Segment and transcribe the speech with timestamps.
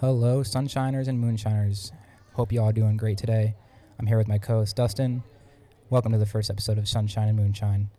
[0.00, 1.92] Hello, sunshiners and moonshiners.
[2.32, 3.54] Hope you all doing great today.
[3.98, 5.22] I'm here with my co-host Dustin.
[5.88, 7.90] Welcome to the first episode of Sunshine and Moonshine.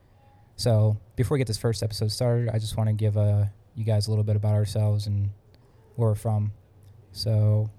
[0.58, 3.46] So, before we get this first episode started, I just want to give uh,
[3.76, 5.30] you guys a little bit about ourselves and
[5.96, 6.52] where we're from.
[7.14, 7.72] So,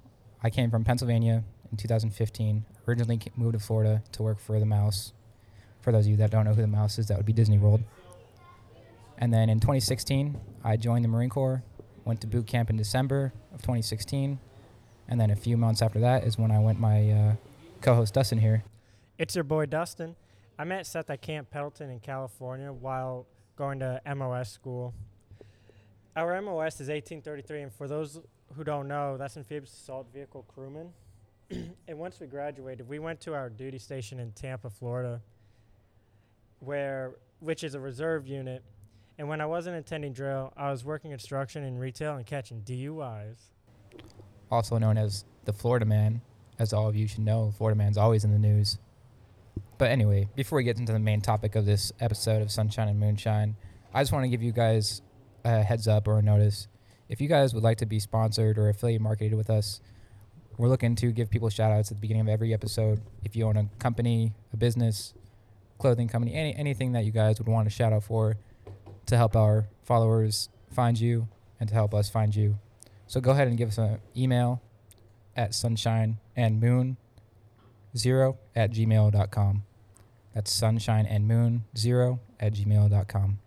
[0.42, 2.64] I came from Pennsylvania in 2015.
[2.88, 5.12] Originally moved to Florida to work for the Mouse.
[5.82, 7.58] For those of you that don't know who the Mouse is, that would be Disney
[7.58, 7.82] World.
[9.18, 11.62] And then in 2016, I joined the Marine Corps.
[12.06, 14.38] Went to boot camp in December of 2016,
[15.08, 17.32] and then a few months after that is when I went my uh,
[17.80, 18.62] co-host Dustin here.
[19.18, 20.14] It's your boy Dustin.
[20.56, 24.94] I met Seth at Camp Pendleton in California while going to MOS school.
[26.14, 28.20] Our MOS is 1833, and for those
[28.54, 30.92] who don't know, that's amphibious assault vehicle crewman.
[31.50, 35.20] and once we graduated, we went to our duty station in Tampa, Florida,
[36.60, 38.62] where which is a reserve unit.
[39.18, 43.38] And when I wasn't attending drill, I was working construction and retail and catching DUIs.
[44.50, 46.20] also known as the Florida Man,
[46.58, 47.52] as all of you should know.
[47.56, 48.78] Florida Man's always in the news.
[49.78, 53.00] But anyway, before we get into the main topic of this episode of Sunshine and
[53.00, 53.56] Moonshine,
[53.94, 55.00] I just want to give you guys
[55.44, 56.68] a heads up or a notice.
[57.08, 59.80] If you guys would like to be sponsored or affiliate marketed with us,
[60.58, 63.00] we're looking to give people shout outs at the beginning of every episode.
[63.24, 65.14] If you own a company, a business,
[65.78, 68.36] clothing company, any, anything that you guys would want a shout out for
[69.06, 72.58] to help our followers find you and to help us find you.
[73.06, 74.60] So go ahead and give us an email
[75.36, 76.96] at sunshine and moon
[77.96, 79.64] zero at gmail.com.
[80.34, 83.38] That's sunshine and moon zero at gmail.com.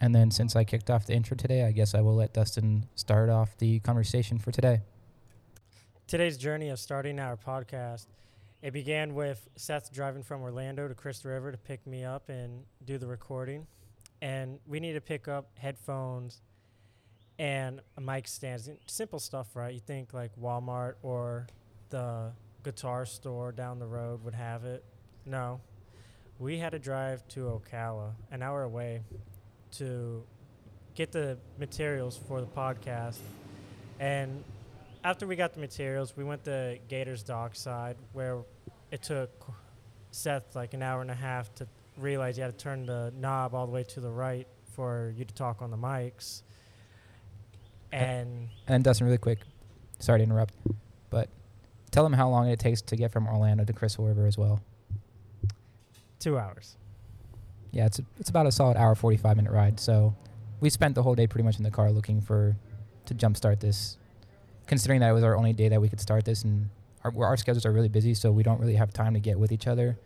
[0.00, 2.86] And then since I kicked off the intro today, I guess I will let Dustin
[2.94, 4.80] start off the conversation for today.
[6.06, 8.06] Today's journey of starting our podcast,
[8.62, 12.64] it began with Seth driving from Orlando to Crystal River to pick me up and
[12.84, 13.66] do the recording.
[14.22, 16.42] And we need to pick up headphones
[17.38, 18.68] and a mic stands.
[18.68, 19.72] and Simple stuff, right?
[19.72, 21.46] You think like Walmart or
[21.88, 22.32] the
[22.62, 24.84] guitar store down the road would have it.
[25.24, 25.60] No.
[26.38, 29.02] We had to drive to Ocala, an hour away,
[29.72, 30.22] to
[30.94, 33.18] get the materials for the podcast.
[33.98, 34.44] And
[35.04, 38.38] after we got the materials, we went to Gators Dockside, where
[38.90, 39.30] it took
[40.10, 41.66] Seth like an hour and a half to
[42.00, 45.24] realize you had to turn the knob all the way to the right for you
[45.24, 46.42] to talk on the mics.
[47.92, 49.40] And And Dustin, really quick,
[49.98, 50.54] sorry to interrupt,
[51.10, 51.28] but
[51.90, 54.60] tell them how long it takes to get from Orlando to Crystal River as well.
[56.20, 56.76] two hours.
[57.72, 59.78] Yeah, it's it's about a solid hour forty five minute ride.
[59.80, 60.14] So
[60.60, 62.56] we spent the whole day pretty much in the car looking for
[63.06, 63.96] to jumpstart this.
[64.66, 66.68] Considering that it was our only day that we could start this, and
[67.04, 69.50] our our schedules are really busy, so we don't really have time to get with
[69.52, 69.98] each other.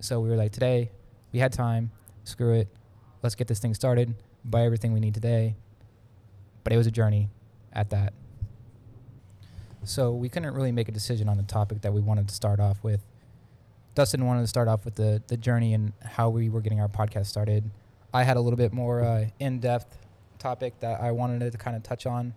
[0.00, 0.90] So we were like, today
[1.32, 1.90] we had time.
[2.24, 2.68] Screw it,
[3.22, 4.14] let's get this thing started.
[4.44, 5.56] Buy everything we need today.
[6.64, 7.30] But it was a journey,
[7.72, 8.12] at that.
[9.84, 12.60] So we couldn't really make a decision on the topic that we wanted to start
[12.60, 13.00] off with.
[13.94, 16.88] Dustin wanted to start off with the, the journey and how we were getting our
[16.88, 17.70] podcast started.
[18.12, 19.96] I had a little bit more uh, in depth
[20.38, 22.34] topic that I wanted to kind of touch on.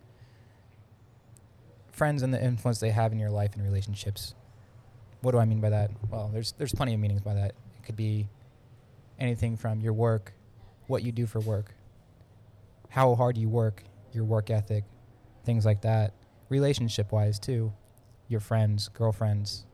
[1.91, 4.33] Friends and the influence they have in your life and relationships.
[5.21, 5.91] What do I mean by that?
[6.09, 7.49] Well, there's there's plenty of meanings by that.
[7.49, 8.27] It could be
[9.19, 10.33] anything from your work,
[10.87, 11.73] what you do for work,
[12.89, 14.83] how hard you work, your work ethic,
[15.45, 16.13] things like that.
[16.49, 17.71] Relationship wise too,
[18.27, 19.65] your friends, girlfriends,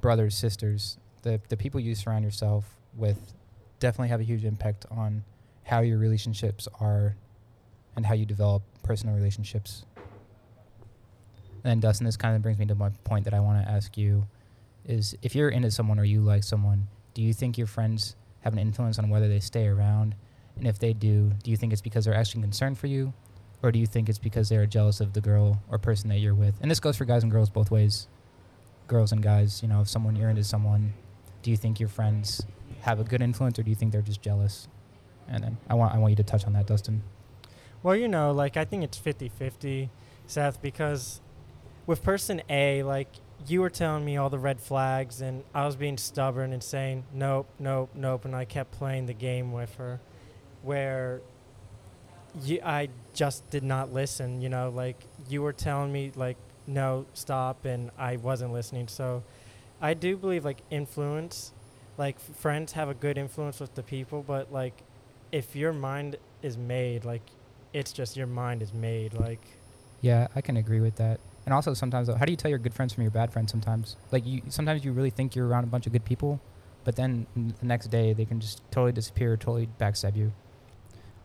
[0.00, 3.34] brothers, sisters, the the people you surround yourself with
[3.80, 5.24] definitely have a huge impact on
[5.64, 7.16] how your relationships are
[7.96, 9.84] and how you develop personal relationships.
[11.64, 13.96] And Dustin, this kind of brings me to my point that I want to ask
[13.96, 14.26] you
[14.84, 18.52] is if you're into someone or you like someone, do you think your friends have
[18.52, 20.14] an influence on whether they stay around?
[20.56, 23.12] And if they do, do you think it's because they're actually concerned for you?
[23.62, 26.34] Or do you think it's because they're jealous of the girl or person that you're
[26.34, 26.54] with?
[26.60, 28.08] And this goes for guys and girls both ways
[28.92, 30.92] girls and guys, you know, if someone you're into someone,
[31.42, 32.44] do you think your friends
[32.82, 34.68] have a good influence or do you think they're just jealous?
[35.28, 37.02] And then I want I want you to touch on that, Dustin.
[37.82, 39.88] Well, you know, like I think it's 50-50,
[40.26, 41.20] Seth, because
[41.86, 43.08] with person A, like
[43.46, 47.04] you were telling me all the red flags and I was being stubborn and saying
[47.12, 50.00] nope, nope, nope and I kept playing the game with her
[50.62, 51.20] where
[52.42, 54.96] you, I just did not listen, you know, like
[55.28, 56.36] you were telling me like
[56.66, 58.88] no, stop and I wasn't listening.
[58.88, 59.22] So
[59.80, 61.52] I do believe like influence
[61.98, 64.82] like friends have a good influence with the people, but like
[65.30, 67.22] if your mind is made like
[67.72, 69.44] it's just your mind is made like
[70.00, 71.20] Yeah, I can agree with that.
[71.44, 73.50] And also sometimes, though, how do you tell your good friends from your bad friends?
[73.50, 76.40] Sometimes, like you, sometimes you really think you're around a bunch of good people,
[76.84, 80.32] but then the next day they can just totally disappear, totally backstab you.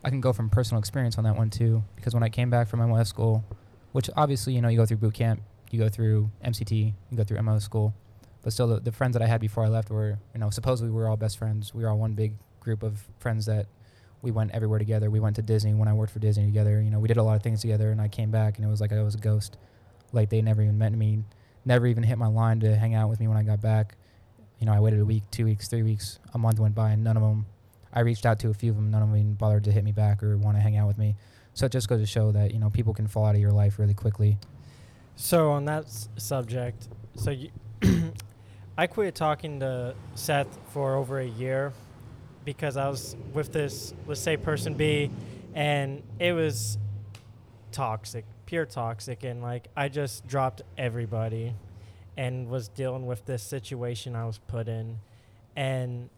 [0.04, 2.68] I can go from personal experience on that one too, because when I came back
[2.68, 3.44] from MOS school,
[3.92, 7.24] which obviously you know you go through boot camp, you go through MCT, you go
[7.24, 7.94] through MO school,
[8.42, 10.92] but still the, the friends that I had before I left were you know supposedly
[10.92, 11.74] we were all best friends.
[11.74, 13.68] We were all one big group of friends that
[14.22, 15.10] we went everywhere together.
[15.10, 16.82] We went to Disney when I worked for Disney together.
[16.82, 18.70] You know, we did a lot of things together, and I came back and it
[18.70, 19.58] was like I was a ghost.
[20.14, 21.24] Like they never even met me,
[21.66, 23.96] never even hit my line to hang out with me when I got back.
[24.60, 27.04] You know, I waited a week, two weeks, three weeks, a month went by, and
[27.04, 27.46] none of them.
[27.94, 29.84] I reached out to a few of them, none of them even bothered to hit
[29.84, 31.16] me back or want to hang out with me.
[31.54, 33.52] So it just goes to show that you know people can fall out of your
[33.52, 34.38] life really quickly.
[35.16, 37.50] So on that s- subject, so you,
[38.78, 41.74] I quit talking to Seth for over a year
[42.46, 45.10] because I was with this, let's say, person B,
[45.56, 46.78] and it was
[47.72, 51.54] toxic, pure toxic, and like I just dropped everybody,
[52.18, 54.98] and was dealing with this situation I was put in,
[55.56, 56.10] and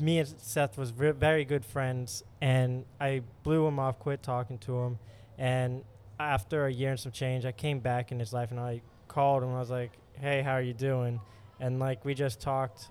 [0.00, 4.56] me and Seth was re- very good friends, and I blew him off, quit talking
[4.60, 4.98] to him,
[5.36, 5.84] and
[6.18, 9.42] after a year and some change, I came back in his life, and I called
[9.42, 9.50] him.
[9.54, 11.20] I was like, "Hey, how are you doing?"
[11.60, 12.90] And like we just talked,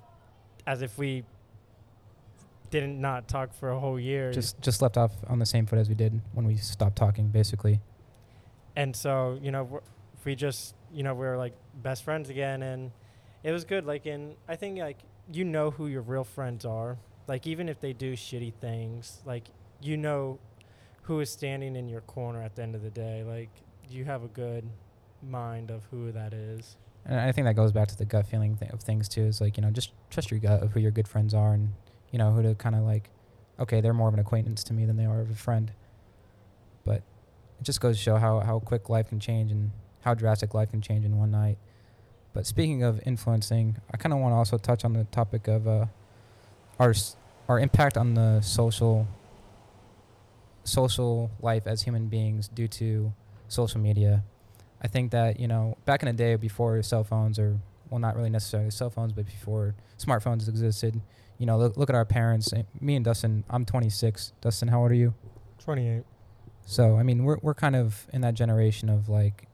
[0.68, 1.24] as if we
[2.70, 4.32] didn't not talk for a whole year.
[4.32, 7.30] Just just left off on the same foot as we did when we stopped talking,
[7.30, 7.80] basically.
[8.78, 9.82] And so you know
[10.24, 12.92] we just you know we were like best friends again and
[13.44, 15.00] it was good like and i think like
[15.34, 16.98] you know who your real friends are
[17.28, 19.46] like even if they do shitty things like
[19.82, 20.40] you know
[21.04, 23.50] who is standing in your corner at the end of the day like
[23.90, 24.64] you have a good
[25.24, 28.58] mind of who that is And I think that goes back to the gut feeling
[28.58, 29.22] th- of things too.
[29.22, 31.70] Is like you know just trust your gut of who your good friends are, and
[32.12, 33.10] you know who to kind of like.
[33.60, 35.72] Okay, they're more of an acquaintance to me than they are of a friend.
[37.60, 39.72] It just goes to show how how quick life can change and
[40.02, 41.58] how drastic life can change in one night.
[42.34, 45.68] But speaking of influencing, I kind of want to also touch on the topic of
[45.68, 45.86] uh,
[46.80, 46.94] our
[47.50, 49.08] our impact on the social
[50.64, 53.14] social life as human beings due to
[53.48, 54.24] social media.
[54.82, 57.58] I think that you know back in the day before cell phones or
[57.90, 61.02] well not really necessarily cell phones but before smartphones existed,
[61.38, 62.54] you know look, look at our parents.
[62.54, 64.34] Eh, Me and Dustin, I'm 26.
[64.42, 65.14] Dustin, how old are you?
[65.60, 66.04] 28
[66.70, 69.48] So I mean we're we're kind of in that generation of like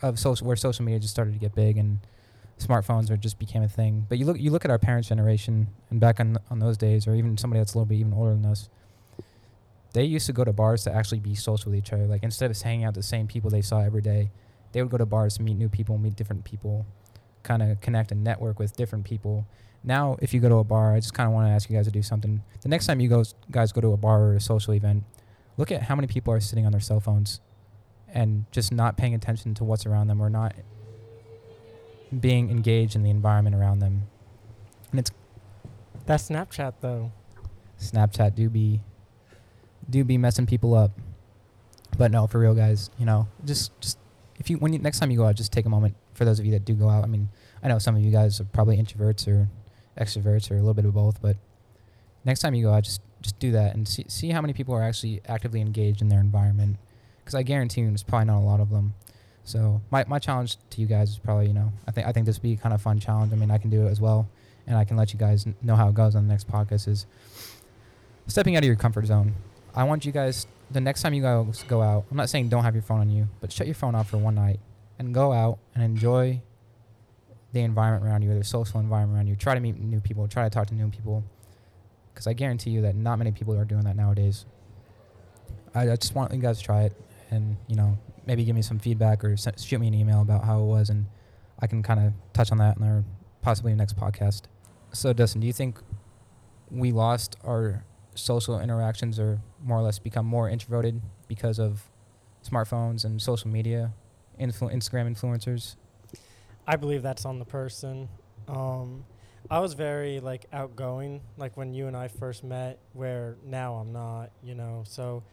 [0.00, 2.00] of social where social media just started to get big and
[2.58, 4.06] smartphones are just became a thing.
[4.08, 7.06] But you look you look at our parents' generation and back on on those days
[7.06, 8.70] or even somebody that's a little bit even older than us.
[9.92, 12.06] They used to go to bars to actually be social with each other.
[12.06, 14.30] Like instead of hanging out with the same people they saw every day,
[14.72, 16.86] they would go to bars to meet new people, meet different people,
[17.42, 19.46] kind of connect and network with different people.
[19.84, 21.76] Now, if you go to a bar, I just kind of want to ask you
[21.76, 22.42] guys to do something.
[22.62, 25.04] The next time you go, guys go to a bar or a social event,
[25.56, 27.40] look at how many people are sitting on their cell phones
[28.08, 30.54] and just not paying attention to what's around them or not
[32.18, 34.04] being engaged in the environment around them.
[34.90, 35.10] And it's
[36.04, 37.12] that's snapchat though
[37.82, 38.80] Snapchat do be
[39.90, 40.92] do be messing people up.
[41.98, 43.98] But no, for real guys, you know, just just
[44.38, 46.38] if you when you next time you go out, just take a moment for those
[46.38, 47.04] of you that do go out.
[47.04, 47.28] I mean,
[47.62, 49.48] I know some of you guys are probably introverts or
[49.98, 51.36] extroverts or a little bit of both, but
[52.24, 54.74] next time you go out, just just do that and see see how many people
[54.74, 56.76] are actually actively engaged in their environment.
[57.18, 58.94] Because I guarantee you, there's probably not a lot of them.
[59.44, 62.26] So my, my challenge to you guys is probably you know I think I think
[62.26, 63.32] this would be kind of fun challenge.
[63.32, 64.28] I mean I can do it as well,
[64.66, 66.88] and I can let you guys know how it goes on the next podcast.
[66.88, 67.06] Is
[68.26, 69.34] stepping out of your comfort zone.
[69.74, 72.04] I want you guys the next time you guys go out.
[72.10, 74.18] I'm not saying don't have your phone on you, but shut your phone off for
[74.18, 74.60] one night
[74.98, 76.40] and go out and enjoy
[77.52, 79.36] the environment around you, the social environment around you.
[79.36, 80.26] Try to meet new people.
[80.26, 81.22] Try to talk to new people.
[82.12, 84.44] Because I guarantee you that not many people are doing that nowadays.
[85.74, 86.92] I, I just want you guys to try it,
[87.30, 90.60] and you know maybe give me some feedback or shoot me an email about how
[90.60, 91.06] it was, and
[91.60, 93.04] I can kind of touch on that in our
[93.40, 94.42] possibly next podcast.
[94.92, 95.78] So Dustin, do you think
[96.70, 101.88] we lost our social interactions or more or less become more introverted because of
[102.48, 103.92] smartphones and social media,
[104.40, 105.76] influ- Instagram influencers?
[106.66, 108.08] I believe that's on the person.
[108.48, 109.04] Um,
[109.52, 112.78] I was very like outgoing, like when you and I first met.
[112.94, 114.82] Where now I'm not, you know.
[114.86, 115.24] So,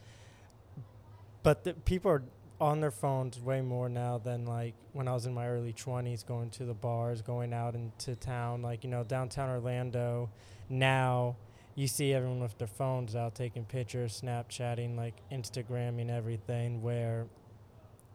[1.42, 2.22] but the people are
[2.60, 6.26] on their phones way more now than like when I was in my early 20s,
[6.26, 10.28] going to the bars, going out into town, like you know downtown Orlando.
[10.68, 11.36] Now
[11.74, 16.82] you see everyone with their phones out taking pictures, Snapchatting, like Instagramming everything.
[16.82, 17.26] Where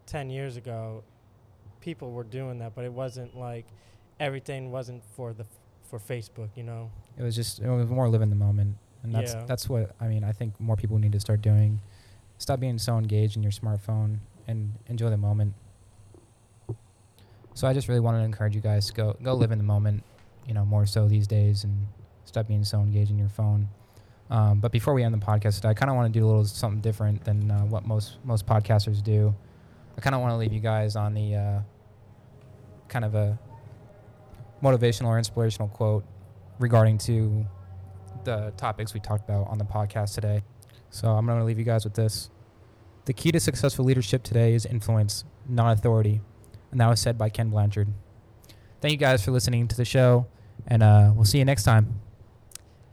[0.06, 1.02] 10 years ago,
[1.80, 3.66] people were doing that, but it wasn't like
[4.20, 5.46] everything wasn't for the
[5.88, 6.90] for Facebook, you know.
[7.18, 9.44] It was just it was more live in the moment, and that's Yeah.
[9.46, 10.24] that's what I mean.
[10.24, 11.80] I think more people need to start doing.
[12.38, 15.54] Stop being so engaged in your smartphone and enjoy the moment.
[17.54, 19.64] So I just really wanted to encourage you guys to go go live in the
[19.64, 20.02] moment,
[20.46, 21.86] you know, more so these days, and
[22.24, 23.68] stop being so engaged in your phone.
[24.28, 26.44] Um, but before we end the podcast I kind of want to do a little
[26.44, 29.34] something different than uh, what most most podcasters do.
[29.96, 31.60] I kind of want to leave you guys on the uh,
[32.88, 33.38] kind of a
[34.62, 36.04] motivational or inspirational quote
[36.58, 37.46] regarding to
[38.24, 40.42] the topics we talked about on the podcast today.
[40.90, 42.30] So I'm going to leave you guys with this.
[43.04, 46.20] The key to successful leadership today is influence, not authority.
[46.70, 47.88] And that was said by Ken Blanchard.
[48.80, 50.26] Thank you guys for listening to the show,
[50.66, 52.00] and uh, we'll see you next time.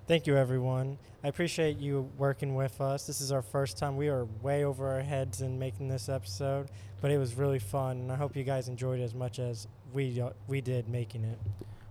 [0.05, 0.97] Thank you, everyone.
[1.23, 3.07] I appreciate you working with us.
[3.07, 3.95] This is our first time.
[3.95, 6.67] We are way over our heads in making this episode,
[6.99, 9.65] but it was really fun, and I hope you guys enjoyed it as much as
[9.93, 11.39] we uh, we did making it.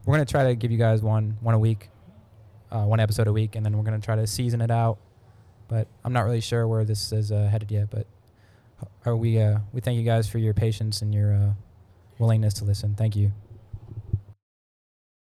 [0.05, 1.89] We're gonna try to give you guys one one a week,
[2.71, 4.99] uh, one episode a week, and then we're gonna try to season it out.
[5.69, 7.89] But I'm not really sure where this is uh, headed yet.
[7.89, 8.07] But
[9.07, 11.53] are we uh, we thank you guys for your patience and your uh,
[12.19, 12.95] willingness to listen.
[12.95, 13.33] Thank you.